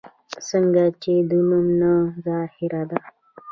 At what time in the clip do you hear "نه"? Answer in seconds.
1.81-1.93